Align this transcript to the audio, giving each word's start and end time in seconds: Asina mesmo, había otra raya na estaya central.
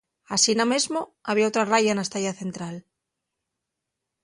Asina 0.35 0.65
mesmo, 0.73 0.99
había 1.29 1.49
otra 1.51 1.67
raya 1.71 1.93
na 1.95 2.05
estaya 2.07 2.37
central. 2.41 2.75